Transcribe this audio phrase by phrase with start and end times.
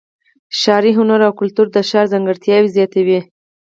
[0.59, 3.19] ښاري هنر او کلتور د ښار ځانګړتیا زیاتوي.